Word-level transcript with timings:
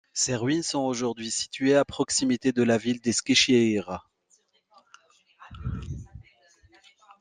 Ses 0.13 0.35
ruines 0.35 0.63
sont 0.63 0.79
aujourd'hui 0.79 1.29
situées 1.29 1.75
à 1.75 1.85
proximité 1.85 2.51
de 2.51 2.63
la 2.63 2.79
ville 2.79 2.99
d'Eskişehir. 3.01 4.09